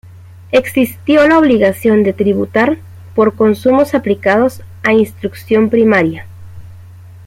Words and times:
Existió 0.51 1.27
la 1.27 1.37
obligación 1.37 2.01
de 2.01 2.11
tributar 2.13 2.79
por 3.13 3.35
consumos 3.35 3.93
aplicados 3.93 4.63
a 4.81 4.93
instrucción 4.93 5.69
primaria. 5.69 6.25